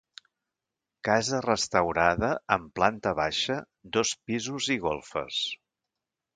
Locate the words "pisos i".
4.27-4.83